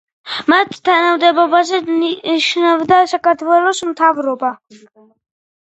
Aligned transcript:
მათ 0.53 0.71
თანამდებობაზე 0.87 1.81
ნიშნავდა 1.91 2.99
საქართველოს 3.13 3.85
მთავრობა. 3.93 4.55